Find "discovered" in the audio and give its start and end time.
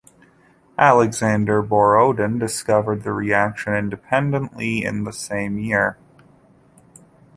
2.39-3.03